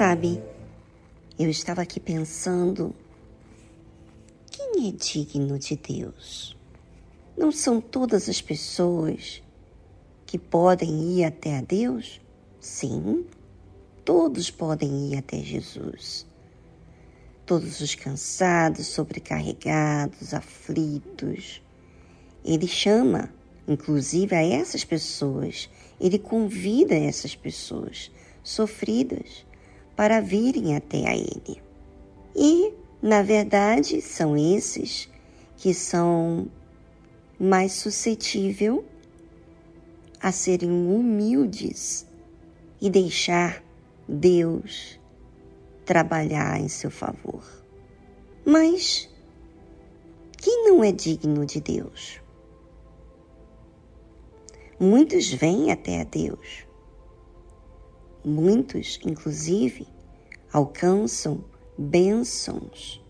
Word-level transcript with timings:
Sabe, 0.00 0.42
eu 1.38 1.50
estava 1.50 1.82
aqui 1.82 2.00
pensando: 2.00 2.94
quem 4.50 4.88
é 4.88 4.92
digno 4.92 5.58
de 5.58 5.76
Deus? 5.76 6.56
Não 7.36 7.52
são 7.52 7.82
todas 7.82 8.26
as 8.26 8.40
pessoas 8.40 9.42
que 10.24 10.38
podem 10.38 11.18
ir 11.18 11.24
até 11.24 11.58
a 11.58 11.60
Deus? 11.60 12.18
Sim, 12.58 13.26
todos 14.02 14.50
podem 14.50 15.10
ir 15.12 15.18
até 15.18 15.36
Jesus. 15.42 16.26
Todos 17.44 17.82
os 17.82 17.94
cansados, 17.94 18.86
sobrecarregados, 18.86 20.32
aflitos. 20.32 21.62
Ele 22.42 22.66
chama, 22.66 23.30
inclusive, 23.68 24.34
a 24.34 24.42
essas 24.42 24.82
pessoas, 24.82 25.68
ele 26.00 26.18
convida 26.18 26.94
essas 26.94 27.36
pessoas 27.36 28.10
sofridas 28.42 29.44
para 30.00 30.18
virem 30.18 30.74
até 30.74 31.06
a 31.06 31.14
ele. 31.14 31.62
E, 32.34 32.72
na 33.02 33.20
verdade, 33.20 34.00
são 34.00 34.34
esses 34.34 35.10
que 35.58 35.74
são 35.74 36.50
mais 37.38 37.72
suscetíveis 37.72 38.80
a 40.18 40.32
serem 40.32 40.70
humildes 40.70 42.06
e 42.80 42.88
deixar 42.88 43.62
Deus 44.08 44.98
trabalhar 45.84 46.58
em 46.58 46.68
seu 46.68 46.90
favor. 46.90 47.44
Mas 48.42 49.06
quem 50.38 50.64
não 50.64 50.82
é 50.82 50.92
digno 50.92 51.44
de 51.44 51.60
Deus? 51.60 52.22
Muitos 54.80 55.30
vêm 55.30 55.70
até 55.70 56.00
a 56.00 56.04
Deus. 56.04 56.69
Muitos, 58.24 59.00
inclusive, 59.02 59.86
alcançam 60.52 61.42
bênçãos, 61.78 63.02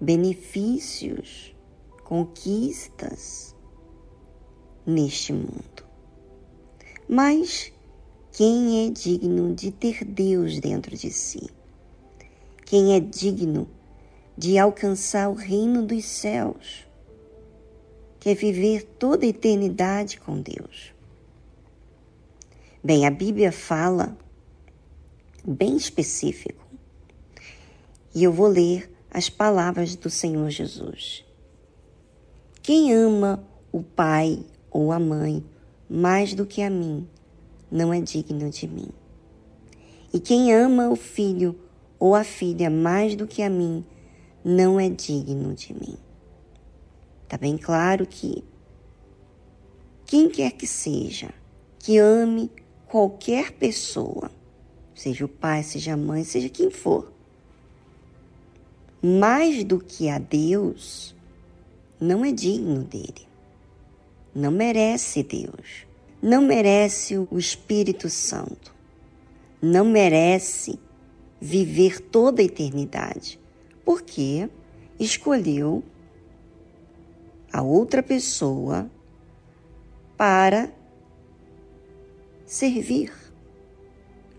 benefícios, 0.00 1.54
conquistas 2.02 3.54
neste 4.84 5.32
mundo. 5.32 5.84
Mas 7.08 7.72
quem 8.32 8.86
é 8.86 8.90
digno 8.90 9.54
de 9.54 9.70
ter 9.70 10.04
Deus 10.04 10.58
dentro 10.58 10.96
de 10.96 11.12
si? 11.12 11.48
Quem 12.64 12.96
é 12.96 13.00
digno 13.00 13.68
de 14.36 14.58
alcançar 14.58 15.28
o 15.28 15.34
reino 15.34 15.86
dos 15.86 16.04
céus? 16.04 16.84
Quer 18.18 18.34
viver 18.34 18.82
toda 18.98 19.24
a 19.24 19.28
eternidade 19.28 20.18
com 20.18 20.40
Deus? 20.40 20.92
Bem, 22.82 23.06
a 23.06 23.10
Bíblia 23.10 23.52
fala 23.52 24.16
bem 25.44 25.76
específico. 25.76 26.66
E 28.14 28.22
eu 28.22 28.32
vou 28.32 28.46
ler 28.46 28.92
as 29.10 29.28
palavras 29.28 29.96
do 29.96 30.08
Senhor 30.08 30.48
Jesus. 30.50 31.24
Quem 32.62 32.94
ama 32.94 33.46
o 33.70 33.82
pai 33.82 34.44
ou 34.70 34.92
a 34.92 34.98
mãe 34.98 35.44
mais 35.88 36.32
do 36.32 36.46
que 36.46 36.62
a 36.62 36.70
mim, 36.70 37.06
não 37.70 37.92
é 37.92 38.00
digno 38.00 38.48
de 38.48 38.66
mim. 38.66 38.88
E 40.12 40.20
quem 40.20 40.54
ama 40.54 40.88
o 40.88 40.96
filho 40.96 41.58
ou 41.98 42.14
a 42.14 42.24
filha 42.24 42.70
mais 42.70 43.14
do 43.14 43.26
que 43.26 43.42
a 43.42 43.50
mim, 43.50 43.84
não 44.44 44.78
é 44.78 44.88
digno 44.88 45.54
de 45.54 45.72
mim. 45.74 45.96
Está 47.24 47.36
bem 47.36 47.56
claro 47.56 48.06
que 48.06 48.44
quem 50.04 50.28
quer 50.28 50.52
que 50.52 50.66
seja, 50.66 51.30
que 51.78 51.96
ame 51.96 52.50
qualquer 52.86 53.52
pessoa, 53.52 54.30
seja 55.02 55.24
o 55.24 55.28
pai, 55.28 55.64
seja 55.64 55.94
a 55.94 55.96
mãe, 55.96 56.22
seja 56.22 56.48
quem 56.48 56.70
for, 56.70 57.12
mais 59.02 59.64
do 59.64 59.80
que 59.80 60.08
a 60.08 60.16
Deus, 60.16 61.12
não 62.00 62.24
é 62.24 62.30
digno 62.30 62.84
dele. 62.84 63.26
Não 64.32 64.52
merece 64.52 65.24
Deus, 65.24 65.86
não 66.22 66.40
merece 66.40 67.18
o 67.18 67.36
Espírito 67.36 68.08
Santo, 68.08 68.72
não 69.60 69.84
merece 69.84 70.78
viver 71.40 71.98
toda 71.98 72.40
a 72.40 72.44
eternidade, 72.44 73.40
porque 73.84 74.48
escolheu 75.00 75.82
a 77.52 77.60
outra 77.60 78.04
pessoa 78.04 78.88
para 80.16 80.72
servir. 82.46 83.21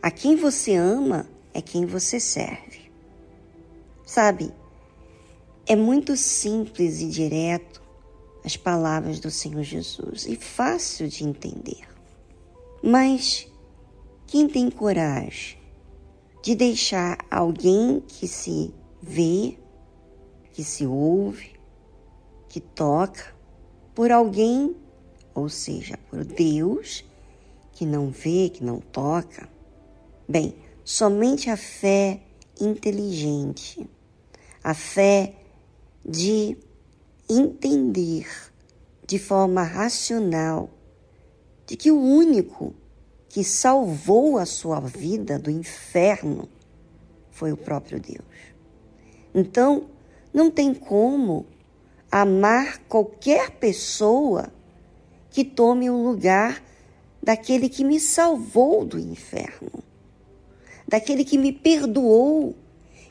A 0.03 0.11
quem 0.11 0.35
você 0.35 0.75
ama 0.75 1.25
é 1.53 1.61
quem 1.61 1.85
você 1.85 2.19
serve. 2.19 2.91
Sabe, 4.05 4.53
é 5.65 5.77
muito 5.77 6.17
simples 6.17 6.99
e 6.99 7.07
direto 7.07 7.81
as 8.43 8.57
palavras 8.57 9.21
do 9.21 9.31
Senhor 9.31 9.63
Jesus 9.63 10.25
e 10.25 10.35
fácil 10.35 11.07
de 11.07 11.23
entender. 11.23 11.87
Mas 12.83 13.49
quem 14.27 14.45
tem 14.45 14.69
coragem 14.69 15.57
de 16.41 16.53
deixar 16.53 17.19
alguém 17.31 18.03
que 18.05 18.27
se 18.27 18.73
vê, 19.01 19.57
que 20.51 20.65
se 20.65 20.85
ouve, 20.85 21.53
que 22.49 22.59
toca, 22.59 23.33
por 23.95 24.11
alguém, 24.11 24.75
ou 25.33 25.47
seja, 25.47 25.97
por 26.09 26.25
Deus, 26.25 27.05
que 27.71 27.85
não 27.85 28.09
vê, 28.09 28.49
que 28.49 28.65
não 28.65 28.81
toca? 28.81 29.52
Bem, 30.27 30.55
somente 30.83 31.49
a 31.49 31.57
fé 31.57 32.21
inteligente, 32.59 33.89
a 34.63 34.73
fé 34.73 35.35
de 36.05 36.57
entender 37.29 38.27
de 39.05 39.19
forma 39.19 39.63
racional 39.63 40.69
de 41.65 41.75
que 41.75 41.91
o 41.91 41.99
único 41.99 42.73
que 43.29 43.43
salvou 43.43 44.37
a 44.37 44.45
sua 44.45 44.79
vida 44.79 45.39
do 45.39 45.49
inferno 45.49 46.47
foi 47.31 47.51
o 47.51 47.57
próprio 47.57 47.99
Deus. 47.99 48.53
Então, 49.33 49.89
não 50.33 50.51
tem 50.51 50.73
como 50.73 51.45
amar 52.11 52.77
qualquer 52.87 53.51
pessoa 53.51 54.53
que 55.31 55.43
tome 55.43 55.89
o 55.89 55.97
lugar 55.97 56.63
daquele 57.21 57.69
que 57.69 57.83
me 57.83 57.99
salvou 57.99 58.85
do 58.85 58.99
inferno, 58.99 59.83
daquele 60.93 61.25
que 61.25 61.39
me 61.39 61.51
perdoou, 61.51 62.55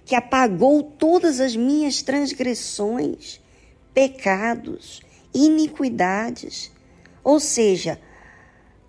que 0.04 0.15
apagou 0.15 0.84
todas 0.84 1.41
as 1.41 1.56
minhas 1.56 2.00
transgressões 2.00 3.41
pecados, 3.93 5.03
iniquidades, 5.34 6.71
ou 7.25 7.41
seja, 7.41 8.00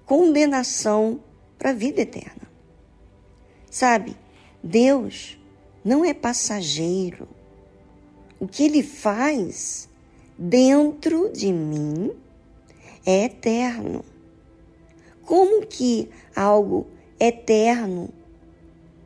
condenação 0.05 1.19
para 1.57 1.71
a 1.71 1.73
vida 1.73 2.01
eterna. 2.01 2.47
Sabe, 3.67 4.15
Deus 4.63 5.39
não 5.83 6.05
é 6.05 6.13
passageiro. 6.13 7.27
O 8.39 8.47
que 8.47 8.61
ele 8.61 8.83
faz 8.83 9.89
dentro 10.37 11.31
de 11.33 11.51
mim 11.51 12.11
é 13.03 13.23
eterno. 13.23 14.05
Como 15.25 15.65
que 15.65 16.11
algo 16.35 16.85
eterno 17.19 18.13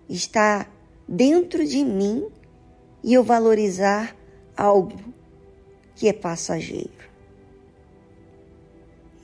está 0.10 0.68
dentro 1.08 1.66
de 1.66 1.84
mim 1.84 2.28
e 3.04 3.14
eu 3.14 3.24
valorizar 3.24 4.16
algo 4.56 4.98
que 5.96 6.08
é 6.08 6.14
passageiro. 6.14 6.92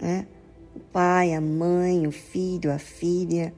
Né? 0.02 0.28
O 0.76 0.80
pai, 0.80 1.34
a 1.34 1.42
mãe, 1.42 2.08
o 2.08 2.12
filho, 2.12 2.72
a 2.72 2.80
filha 2.80 3.54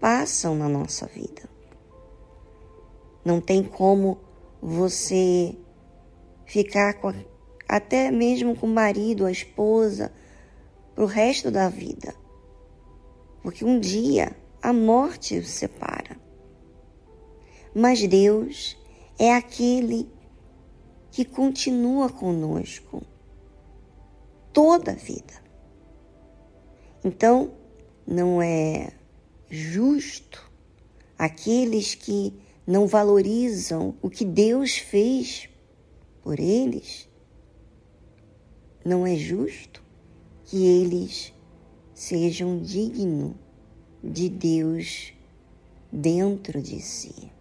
passam 0.00 0.54
na 0.54 0.68
nossa 0.68 1.06
vida. 1.06 1.42
Não 3.24 3.40
tem 3.40 3.62
como 3.62 4.18
você 4.60 5.56
ficar 6.44 6.94
com, 6.94 7.12
até 7.68 8.10
mesmo 8.10 8.54
com 8.56 8.66
o 8.66 8.70
marido, 8.70 9.24
a 9.24 9.30
esposa, 9.30 10.12
para 10.94 11.04
o 11.04 11.06
resto 11.06 11.50
da 11.50 11.68
vida. 11.68 12.14
Porque 13.42 13.64
um 13.64 13.80
dia 13.80 14.36
a 14.62 14.72
morte 14.72 15.38
os 15.38 15.48
separa. 15.48 15.91
Mas 17.74 18.06
Deus 18.06 18.76
é 19.18 19.32
aquele 19.34 20.06
que 21.10 21.24
continua 21.24 22.10
conosco 22.10 23.02
toda 24.52 24.92
a 24.92 24.94
vida. 24.94 25.42
Então, 27.02 27.52
não 28.06 28.42
é 28.42 28.92
justo 29.48 30.50
aqueles 31.18 31.94
que 31.94 32.34
não 32.66 32.86
valorizam 32.86 33.94
o 34.02 34.10
que 34.10 34.24
Deus 34.24 34.76
fez 34.76 35.48
por 36.22 36.38
eles. 36.38 37.08
Não 38.84 39.06
é 39.06 39.16
justo 39.16 39.82
que 40.44 40.66
eles 40.66 41.32
sejam 41.94 42.58
dignos 42.60 43.34
de 44.04 44.28
Deus 44.28 45.14
dentro 45.90 46.60
de 46.60 46.78
si 46.80 47.32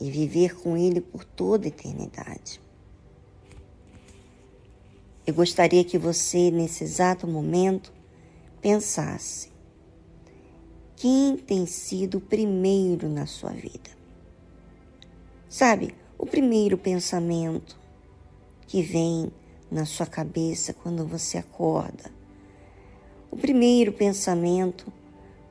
e 0.00 0.10
viver 0.10 0.56
com 0.56 0.76
Ele 0.76 1.00
por 1.00 1.24
toda 1.24 1.66
a 1.66 1.68
eternidade. 1.68 2.60
Eu 5.26 5.34
gostaria 5.34 5.84
que 5.84 5.98
você, 5.98 6.50
nesse 6.50 6.84
exato 6.84 7.26
momento, 7.26 7.92
pensasse: 8.60 9.50
quem 10.94 11.36
tem 11.36 11.66
sido 11.66 12.18
o 12.18 12.20
primeiro 12.20 13.08
na 13.08 13.26
sua 13.26 13.50
vida? 13.50 13.90
Sabe, 15.48 15.94
o 16.18 16.26
primeiro 16.26 16.78
pensamento 16.78 17.78
que 18.66 18.82
vem 18.82 19.30
na 19.70 19.84
sua 19.84 20.06
cabeça 20.06 20.72
quando 20.72 21.06
você 21.06 21.38
acorda. 21.38 22.10
O 23.30 23.36
primeiro 23.36 23.92
pensamento 23.92 24.92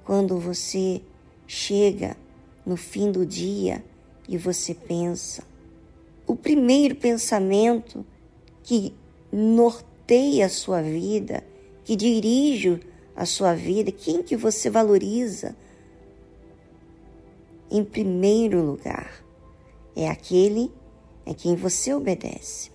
quando 0.03 0.39
você 0.39 1.01
chega 1.47 2.15
no 2.65 2.77
fim 2.77 3.11
do 3.11 3.25
dia 3.25 3.83
e 4.27 4.37
você 4.37 4.73
pensa. 4.73 5.43
O 6.27 6.35
primeiro 6.35 6.95
pensamento 6.95 8.05
que 8.63 8.95
norteia 9.31 10.47
a 10.47 10.49
sua 10.49 10.81
vida, 10.81 11.43
que 11.83 11.95
dirige 11.95 12.79
a 13.15 13.25
sua 13.25 13.53
vida, 13.53 13.91
quem 13.91 14.23
que 14.23 14.35
você 14.35 14.69
valoriza? 14.69 15.55
Em 17.69 17.83
primeiro 17.83 18.61
lugar, 18.61 19.23
é 19.95 20.09
aquele 20.09 20.71
a 21.25 21.33
quem 21.33 21.55
você 21.55 21.93
obedece, 21.93 22.71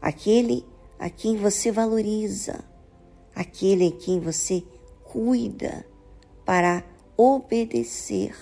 aquele 0.00 0.64
a 0.98 1.10
quem 1.10 1.36
você 1.36 1.70
valoriza, 1.70 2.64
aquele 3.34 3.88
a 3.88 3.92
quem 3.92 4.20
você 4.20 4.62
cuida 5.04 5.84
para 6.44 6.84
obedecer, 7.16 8.34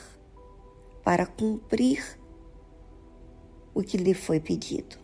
para 1.02 1.26
cumprir 1.26 2.19
o 3.75 3.82
que 3.82 3.96
lhe 3.96 4.14
foi 4.14 4.40
pedido. 4.40 4.96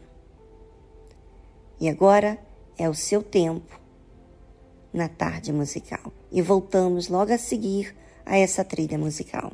E 1.80 1.88
agora 1.88 2.38
é 2.78 2.88
o 2.88 2.94
seu 2.94 3.22
tempo 3.22 3.80
na 4.92 5.08
tarde 5.08 5.52
musical. 5.52 6.12
E 6.32 6.40
voltamos 6.40 7.08
logo 7.08 7.32
a 7.32 7.38
seguir 7.38 7.94
a 8.24 8.36
essa 8.38 8.64
trilha 8.64 8.98
musical. 8.98 9.52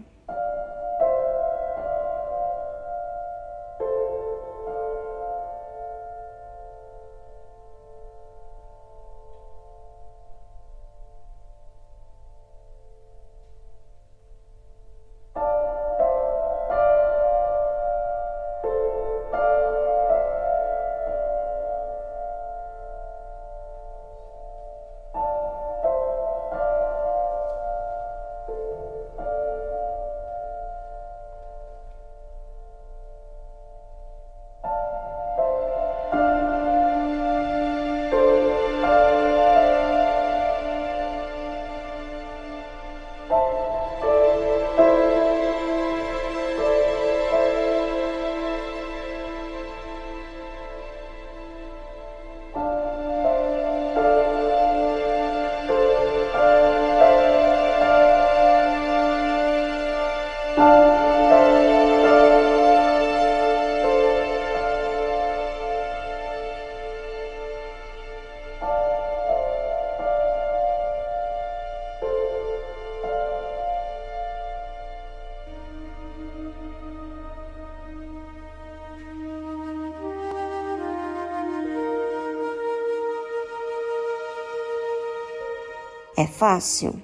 É 86.15 86.27
fácil? 86.27 87.01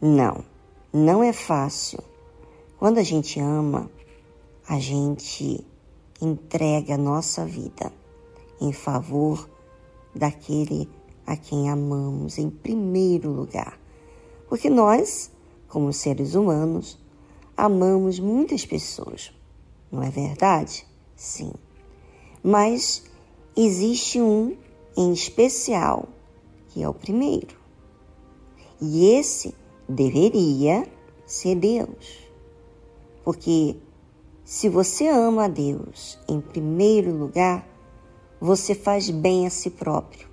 Não, 0.00 0.42
não 0.90 1.22
é 1.22 1.34
fácil. 1.34 1.98
Quando 2.78 2.96
a 2.96 3.02
gente 3.02 3.38
ama, 3.38 3.90
a 4.66 4.78
gente 4.78 5.62
entrega 6.22 6.94
a 6.94 6.98
nossa 6.98 7.44
vida 7.44 7.92
em 8.58 8.72
favor 8.72 9.46
daquele 10.14 10.88
a 11.26 11.36
quem 11.36 11.68
amamos 11.68 12.38
em 12.38 12.48
primeiro 12.48 13.30
lugar. 13.30 13.78
Porque 14.48 14.70
nós, 14.70 15.30
como 15.68 15.92
seres 15.92 16.34
humanos, 16.34 16.98
amamos 17.54 18.18
muitas 18.18 18.64
pessoas, 18.64 19.30
não 19.92 20.02
é 20.02 20.08
verdade? 20.08 20.86
Sim. 21.14 21.52
Mas 22.42 23.04
existe 23.54 24.22
um 24.22 24.56
em 24.96 25.12
especial 25.12 26.08
que 26.68 26.82
é 26.82 26.88
o 26.88 26.94
primeiro. 26.94 27.65
E 28.80 29.06
esse 29.10 29.54
deveria 29.88 30.86
ser 31.24 31.56
Deus. 31.56 32.28
Porque 33.24 33.76
se 34.44 34.68
você 34.68 35.08
ama 35.08 35.44
a 35.44 35.48
Deus 35.48 36.18
em 36.28 36.40
primeiro 36.40 37.12
lugar, 37.12 37.66
você 38.40 38.74
faz 38.74 39.10
bem 39.10 39.46
a 39.46 39.50
si 39.50 39.70
próprio. 39.70 40.28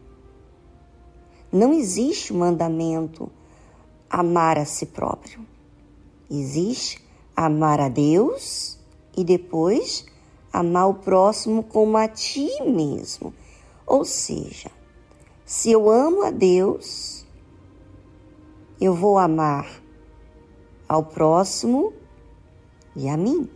Não 1.52 1.74
existe 1.74 2.34
mandamento 2.34 3.32
amar 4.10 4.58
a 4.58 4.66
si 4.66 4.86
próprio. 4.86 5.46
Existe 6.30 7.04
amar 7.36 7.80
a 7.80 7.90
Deus 7.90 8.78
e 9.16 9.24
depois 9.24 10.06
amar 10.52 10.90
o 10.90 10.96
próximo 10.96 11.64
como 11.64 11.98
a 11.98 12.08
ti 12.08 12.50
mesmo. 12.64 13.34
Ou 13.86 14.06
seja, 14.06 14.70
se 15.46 15.72
eu 15.72 15.90
amo 15.90 16.24
a 16.24 16.32
Deus, 16.32 17.23
eu 18.84 18.94
vou 18.94 19.18
amar 19.18 19.82
ao 20.90 21.06
próximo 21.06 21.94
e 22.94 23.08
a 23.08 23.16
mim. 23.16 23.50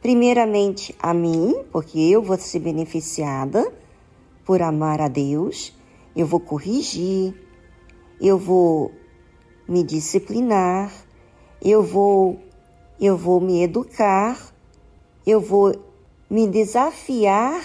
Primeiramente 0.00 0.96
a 0.98 1.12
mim, 1.12 1.62
porque 1.70 1.98
eu 1.98 2.22
vou 2.22 2.38
ser 2.38 2.60
beneficiada 2.60 3.70
por 4.42 4.62
amar 4.62 5.02
a 5.02 5.08
Deus, 5.08 5.74
eu 6.16 6.26
vou 6.26 6.40
corrigir, 6.40 7.34
eu 8.18 8.38
vou 8.38 8.92
me 9.68 9.82
disciplinar, 9.82 10.90
eu 11.60 11.82
vou 11.82 12.40
eu 12.98 13.18
vou 13.18 13.42
me 13.42 13.62
educar, 13.62 14.38
eu 15.26 15.38
vou 15.38 15.74
me 16.30 16.48
desafiar 16.48 17.62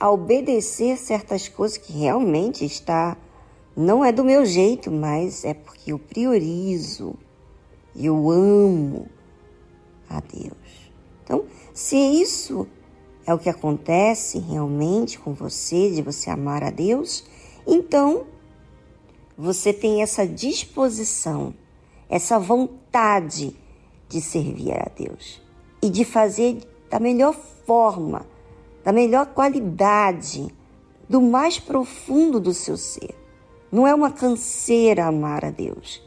a 0.00 0.10
obedecer 0.10 0.96
certas 0.96 1.48
coisas 1.48 1.76
que 1.76 1.92
realmente 1.92 2.64
está 2.64 3.14
não 3.80 4.04
é 4.04 4.10
do 4.10 4.24
meu 4.24 4.44
jeito, 4.44 4.90
mas 4.90 5.44
é 5.44 5.54
porque 5.54 5.92
eu 5.92 6.00
priorizo, 6.00 7.14
eu 7.94 8.28
amo 8.28 9.06
a 10.10 10.20
Deus. 10.20 10.90
Então, 11.22 11.44
se 11.72 11.96
isso 11.96 12.66
é 13.24 13.32
o 13.32 13.38
que 13.38 13.48
acontece 13.48 14.40
realmente 14.40 15.16
com 15.16 15.32
você, 15.32 15.92
de 15.92 16.02
você 16.02 16.28
amar 16.28 16.64
a 16.64 16.70
Deus, 16.70 17.24
então 17.64 18.26
você 19.36 19.72
tem 19.72 20.02
essa 20.02 20.26
disposição, 20.26 21.54
essa 22.10 22.36
vontade 22.36 23.54
de 24.08 24.20
servir 24.20 24.72
a 24.72 24.90
Deus 24.92 25.40
e 25.80 25.88
de 25.88 26.04
fazer 26.04 26.58
da 26.90 26.98
melhor 26.98 27.32
forma, 27.64 28.26
da 28.82 28.90
melhor 28.90 29.26
qualidade, 29.26 30.48
do 31.08 31.22
mais 31.22 31.60
profundo 31.60 32.40
do 32.40 32.52
seu 32.52 32.76
ser. 32.76 33.27
Não 33.70 33.86
é 33.86 33.94
uma 33.94 34.10
canseira 34.10 35.06
amar 35.06 35.44
a 35.44 35.50
Deus, 35.50 36.02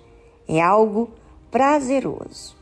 é 0.48 0.62
algo 0.62 1.12
prazeroso. 1.52 2.56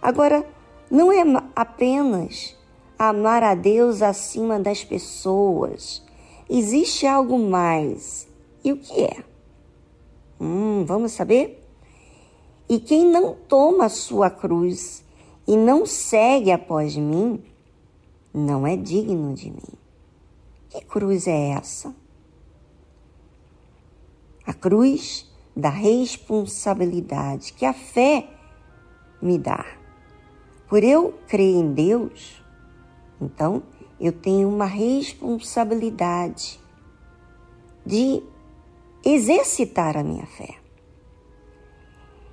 Agora, 0.00 0.46
não 0.90 1.12
é 1.12 1.22
apenas 1.54 2.56
amar 2.98 3.42
a 3.42 3.54
Deus 3.54 4.02
acima 4.02 4.58
das 4.58 4.84
pessoas. 4.84 6.02
Existe 6.48 7.06
algo 7.06 7.38
mais. 7.38 8.28
E 8.62 8.72
o 8.72 8.76
que 8.76 9.04
é? 9.04 9.24
Hum, 10.40 10.84
vamos 10.84 11.12
saber? 11.12 11.64
E 12.68 12.78
quem 12.78 13.06
não 13.06 13.34
toma 13.34 13.86
a 13.86 13.88
sua 13.88 14.30
cruz 14.30 15.04
e 15.46 15.56
não 15.56 15.86
segue 15.86 16.52
após 16.52 16.96
mim, 16.96 17.42
não 18.32 18.66
é 18.66 18.76
digno 18.76 19.34
de 19.34 19.50
mim. 19.50 19.72
Que 20.68 20.84
cruz 20.84 21.26
é 21.26 21.50
essa? 21.50 21.94
A 24.50 24.52
cruz 24.52 25.30
da 25.54 25.68
responsabilidade 25.68 27.52
que 27.52 27.64
a 27.64 27.72
fé 27.72 28.28
me 29.22 29.38
dá. 29.38 29.64
Por 30.68 30.82
eu 30.82 31.14
crer 31.28 31.54
em 31.54 31.72
Deus, 31.72 32.44
então 33.20 33.62
eu 34.00 34.10
tenho 34.10 34.48
uma 34.48 34.64
responsabilidade 34.64 36.58
de 37.86 38.24
exercitar 39.04 39.96
a 39.96 40.02
minha 40.02 40.26
fé. 40.26 40.56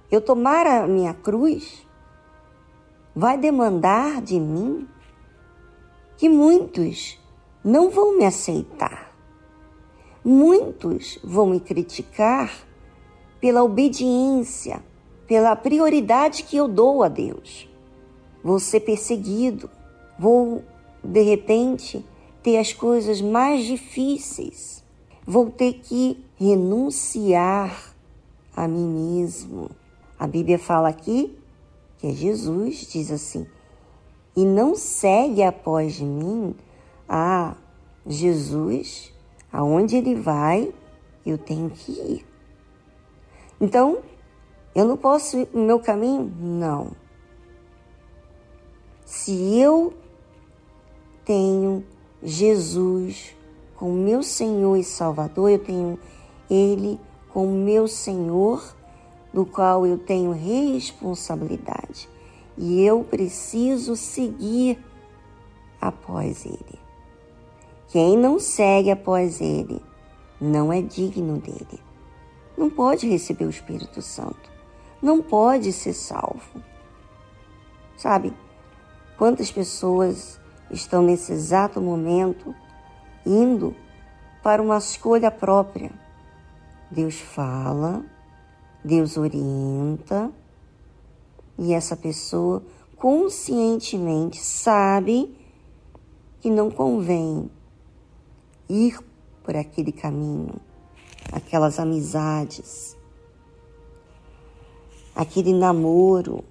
Eu 0.10 0.20
tomar 0.20 0.66
a 0.66 0.88
minha 0.88 1.14
cruz 1.14 1.86
vai 3.16 3.38
demandar 3.38 4.24
de 4.24 4.40
mim 4.40 4.90
que 6.18 6.28
muitos 6.28 7.20
não 7.64 7.92
vão 7.92 8.18
me 8.18 8.26
aceitar. 8.26 9.07
Muitos 10.30 11.18
vão 11.24 11.48
me 11.48 11.58
criticar 11.62 12.52
pela 13.40 13.64
obediência, 13.64 14.84
pela 15.26 15.56
prioridade 15.56 16.44
que 16.44 16.58
eu 16.58 16.68
dou 16.68 17.02
a 17.02 17.08
Deus. 17.08 17.66
Vou 18.44 18.60
ser 18.60 18.82
perseguido, 18.82 19.70
vou 20.20 20.66
de 21.02 21.22
repente 21.22 22.06
ter 22.44 22.58
as 22.58 22.74
coisas 22.74 23.22
mais 23.22 23.64
difíceis, 23.64 24.84
vou 25.26 25.50
ter 25.50 25.76
que 25.76 26.22
renunciar 26.36 27.96
a 28.54 28.68
mim 28.68 28.86
mesmo. 28.86 29.72
A 30.20 30.28
Bíblia 30.28 30.60
fala 30.60 30.90
aqui 30.90 31.40
que 32.00 32.08
é 32.08 32.12
Jesus, 32.12 32.86
diz 32.92 33.12
assim: 33.12 33.48
e 34.36 34.44
não 34.44 34.76
segue 34.76 35.42
após 35.42 36.02
mim, 36.02 36.54
ah, 37.08 37.56
Jesus, 38.06 39.16
aonde 39.52 39.96
ele 39.96 40.16
vai, 40.16 40.74
eu 41.26 41.38
tenho 41.38 41.70
que 41.70 41.92
ir. 41.92 42.26
Então, 43.60 44.00
eu 44.76 44.86
não 44.86 44.98
posso 44.98 45.38
ir 45.38 45.50
no 45.54 45.66
meu 45.66 45.80
caminho? 45.80 46.32
Não. 46.40 46.92
Se 49.06 49.60
eu 49.60 49.94
tenho 51.26 51.84
Jesus 52.22 53.36
como 53.76 53.94
meu 53.94 54.24
Senhor 54.24 54.76
e 54.76 54.84
Salvador, 54.84 55.52
eu 55.52 55.60
tenho 55.60 56.00
Ele 56.50 57.00
como 57.30 57.52
meu 57.52 57.88
Senhor 57.88 58.76
do 59.34 59.46
qual 59.46 59.86
eu 59.86 59.98
tenho 59.98 60.32
responsabilidade 60.32 62.10
e 62.58 62.82
eu 62.82 63.04
preciso 63.04 63.96
seguir 63.96 64.84
após 65.80 66.46
ele. 66.46 66.87
Quem 67.98 68.16
não 68.16 68.38
segue 68.38 68.92
após 68.92 69.42
ele 69.42 69.82
não 70.40 70.72
é 70.72 70.84
digno 70.84 71.40
dele. 71.40 71.82
Não 72.56 72.70
pode 72.70 73.10
receber 73.10 73.46
o 73.46 73.50
Espírito 73.50 74.04
Santo. 74.04 74.52
Não 75.02 75.20
pode 75.20 75.74
ser 75.74 75.94
salvo. 75.94 76.62
Sabe, 77.98 78.36
quantas 79.18 79.52
pessoas 79.52 80.40
estão 80.70 81.02
nesse 81.02 81.32
exato 81.32 81.82
momento 81.82 82.54
indo 83.26 83.76
para 84.44 84.62
uma 84.62 84.78
escolha 84.78 85.32
própria? 85.32 85.90
Deus 86.92 87.20
fala, 87.20 88.06
Deus 88.86 89.18
orienta 89.18 90.32
e 91.58 91.74
essa 91.74 91.98
pessoa 91.98 92.62
conscientemente 92.96 94.38
sabe 94.38 95.36
que 96.40 96.52
não 96.52 96.70
convém 96.70 97.50
ir 98.70 99.00
por 99.44 99.56
aquele 99.56 99.92
caminho, 99.92 100.56
aquelas 101.32 101.80
amizades, 101.80 102.98
aquele 105.16 105.54
namoro, 105.54 106.44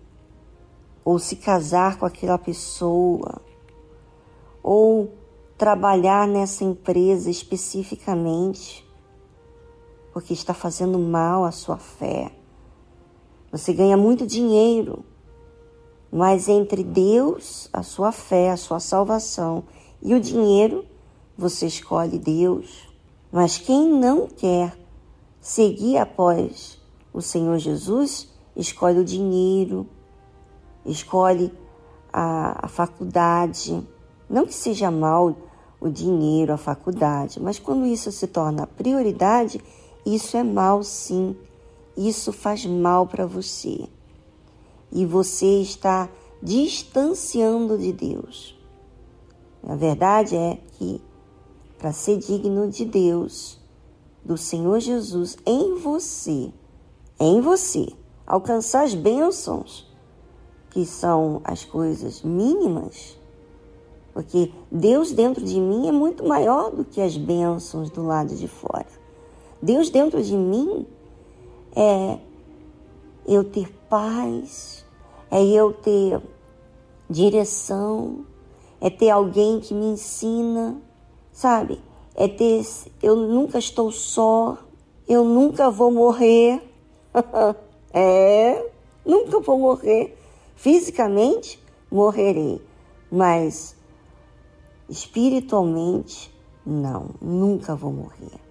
ou 1.05 1.19
se 1.19 1.37
casar 1.37 1.99
com 1.99 2.07
aquela 2.07 2.39
pessoa, 2.39 3.41
ou 4.63 5.13
trabalhar 5.57 6.27
nessa 6.27 6.65
empresa 6.65 7.31
especificamente 7.31 8.87
porque 10.17 10.33
está 10.33 10.55
fazendo 10.55 10.99
mal 10.99 11.45
à 11.45 11.53
sua 11.53 11.77
fé. 11.77 12.33
Você 13.53 13.75
ganha 13.75 13.99
muito 13.99 14.27
dinheiro, 14.27 15.05
mas 16.11 16.49
entre 16.49 16.83
Deus, 16.83 17.69
a 17.71 17.83
sua 17.83 18.11
fé, 18.11 18.51
a 18.51 18.57
sua 18.57 18.81
salvação 18.81 19.65
e 20.01 20.15
o 20.15 20.21
dinheiro, 20.21 20.87
você 21.37 21.67
escolhe 21.67 22.19
Deus. 22.19 22.89
Mas 23.31 23.59
quem 23.59 23.89
não 23.89 24.27
quer 24.27 24.77
seguir 25.41 25.99
após 25.99 26.81
o 27.13 27.21
Senhor 27.21 27.59
Jesus, 27.59 28.29
escolhe 28.55 28.99
o 28.99 29.05
dinheiro, 29.05 29.87
escolhe 30.85 31.53
a, 32.13 32.67
a 32.67 32.69
faculdade. 32.69 33.87
Não 34.29 34.47
que 34.47 34.55
seja 34.55 34.91
mal 34.91 35.37
o 35.81 35.89
dinheiro, 35.89 36.53
a 36.53 36.57
faculdade, 36.57 37.41
mas 37.41 37.59
quando 37.59 37.87
isso 37.87 38.11
se 38.11 38.27
torna 38.27 38.67
prioridade, 38.67 39.61
isso 40.05 40.37
é 40.37 40.43
mal, 40.43 40.83
sim. 40.83 41.37
Isso 41.97 42.33
faz 42.33 42.65
mal 42.67 43.07
para 43.07 43.27
você. 43.27 43.89
E 44.93 45.05
você 45.05 45.61
está 45.61 46.09
distanciando 46.43 47.77
de 47.77 47.93
Deus. 47.93 48.57
A 49.67 49.75
verdade 49.75 50.37
é 50.37 50.59
que 50.73 51.03
para 51.87 51.93
ser 51.93 52.19
digno 52.19 52.69
de 52.69 52.85
Deus, 52.85 53.61
do 54.25 54.37
Senhor 54.37 54.81
Jesus 54.81 55.39
em 55.47 55.77
você, 55.77 56.53
em 57.21 57.41
você, 57.41 57.87
alcançar 58.27 58.83
as 58.83 58.93
bênçãos, 58.93 59.89
que 60.71 60.85
são 60.85 61.41
as 61.45 61.65
coisas 61.65 62.23
mínimas, 62.23 63.17
porque 64.13 64.51
Deus 64.69 65.13
dentro 65.13 65.45
de 65.45 65.61
mim 65.61 65.87
é 65.87 65.93
muito 65.93 66.27
maior 66.27 66.73
do 66.73 66.85
que 66.85 67.01
as 67.01 67.17
bênçãos 67.17 67.89
do 67.89 68.05
lado 68.05 68.35
de 68.35 68.49
fora. 68.49 68.89
Deus 69.63 69.89
dentro 69.89 70.21
de 70.21 70.37
mim 70.37 70.85
é 71.77 72.19
eu 73.29 73.45
ter 73.45 73.73
paz, 73.89 74.85
é 75.31 75.41
eu 75.41 75.73
ter 75.73 76.21
direção, 77.09 78.27
é 78.81 78.91
ter 78.91 79.11
alguém 79.11 79.61
que 79.61 79.73
me 79.73 79.87
ensina, 79.87 80.83
sabe? 81.37 81.81
É 82.15 82.27
ter 82.27 82.65
eu 83.03 83.15
nunca 83.15 83.59
estou 83.59 83.93
só, 83.93 84.57
eu 85.07 85.23
nunca 85.23 85.71
vou 85.71 85.91
morrer. 85.91 86.63
é, 87.93 88.71
nunca 89.05 89.41
vou 89.41 89.59
morrer. 89.59 90.17
Fisicamente 90.55 91.63
morrerei, 91.91 92.63
mas 93.13 93.77
espiritualmente 94.89 96.35
não, 96.65 97.11
nunca 97.21 97.75
vou 97.75 97.93
morrer 97.93 98.47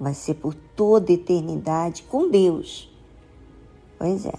vai 0.00 0.14
ser 0.14 0.34
por 0.34 0.54
toda 0.54 1.12
eternidade 1.12 2.04
com 2.04 2.30
Deus. 2.30 2.90
Pois 3.98 4.24
é. 4.24 4.32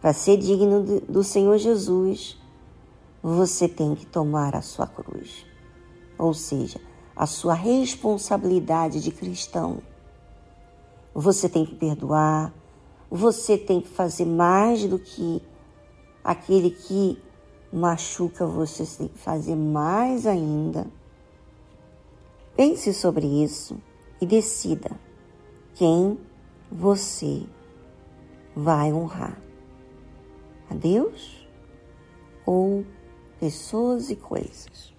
Para 0.00 0.14
ser 0.14 0.38
digno 0.38 0.82
do 0.82 1.22
Senhor 1.22 1.58
Jesus, 1.58 2.38
você 3.22 3.68
tem 3.68 3.94
que 3.94 4.06
tomar 4.06 4.56
a 4.56 4.62
sua 4.62 4.86
cruz. 4.86 5.44
Ou 6.20 6.34
seja, 6.34 6.78
a 7.16 7.24
sua 7.24 7.54
responsabilidade 7.54 9.00
de 9.00 9.10
cristão. 9.10 9.78
Você 11.14 11.48
tem 11.48 11.64
que 11.64 11.74
perdoar, 11.74 12.52
você 13.10 13.56
tem 13.56 13.80
que 13.80 13.88
fazer 13.88 14.26
mais 14.26 14.84
do 14.84 14.98
que 14.98 15.42
aquele 16.22 16.70
que 16.72 17.18
machuca 17.72 18.46
você, 18.46 18.84
tem 18.84 19.08
que 19.08 19.18
fazer 19.18 19.56
mais 19.56 20.26
ainda. 20.26 20.86
Pense 22.54 22.92
sobre 22.92 23.26
isso 23.42 23.80
e 24.20 24.26
decida 24.26 24.90
quem 25.74 26.18
você 26.70 27.46
vai 28.54 28.92
honrar: 28.92 29.40
a 30.68 30.74
Deus 30.74 31.48
ou 32.44 32.84
pessoas 33.38 34.10
e 34.10 34.16
coisas. 34.16 34.89